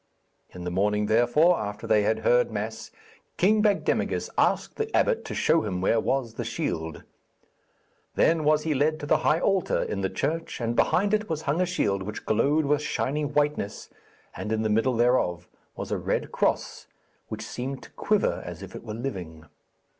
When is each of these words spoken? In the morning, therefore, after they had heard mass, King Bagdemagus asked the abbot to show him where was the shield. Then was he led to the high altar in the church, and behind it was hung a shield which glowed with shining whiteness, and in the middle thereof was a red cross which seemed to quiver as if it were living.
In 0.49 0.63
the 0.63 0.71
morning, 0.71 1.05
therefore, 1.05 1.59
after 1.59 1.85
they 1.85 2.01
had 2.01 2.21
heard 2.21 2.49
mass, 2.51 2.89
King 3.37 3.61
Bagdemagus 3.61 4.31
asked 4.35 4.77
the 4.77 4.89
abbot 4.97 5.23
to 5.25 5.35
show 5.35 5.61
him 5.63 5.79
where 5.79 5.99
was 5.99 6.33
the 6.33 6.43
shield. 6.43 7.03
Then 8.15 8.43
was 8.43 8.63
he 8.63 8.73
led 8.73 8.99
to 8.99 9.05
the 9.05 9.17
high 9.19 9.39
altar 9.39 9.83
in 9.83 10.01
the 10.01 10.09
church, 10.09 10.59
and 10.59 10.75
behind 10.75 11.13
it 11.13 11.29
was 11.29 11.43
hung 11.43 11.61
a 11.61 11.67
shield 11.67 12.01
which 12.01 12.25
glowed 12.25 12.65
with 12.65 12.81
shining 12.81 13.35
whiteness, 13.35 13.91
and 14.35 14.51
in 14.51 14.63
the 14.63 14.69
middle 14.69 14.95
thereof 14.95 15.47
was 15.75 15.91
a 15.91 15.99
red 15.99 16.31
cross 16.31 16.87
which 17.27 17.43
seemed 17.45 17.83
to 17.83 17.91
quiver 17.91 18.41
as 18.43 18.63
if 18.63 18.75
it 18.75 18.83
were 18.83 18.95
living. 18.95 19.45